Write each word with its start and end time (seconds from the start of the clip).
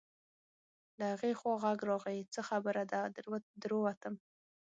له 0.97 1.05
هغې 1.13 1.31
خوا 1.39 1.53
غږ 1.63 1.79
راغی: 1.89 2.19
څه 2.33 2.41
خبره 2.49 2.83
ده، 2.91 3.01
در 3.61 3.71
ووتم. 3.77 4.15